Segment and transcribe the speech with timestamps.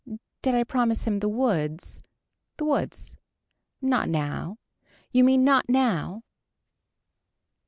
[0.41, 2.01] Did I promise him the woods.
[2.57, 3.15] The woods.
[3.83, 4.57] Not now.
[5.11, 6.23] You mean not now.